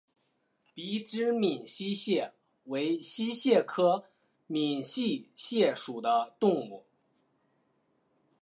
[0.73, 4.05] 鼻肢闽溪蟹为溪蟹科
[4.47, 6.87] 闽溪蟹属的动物。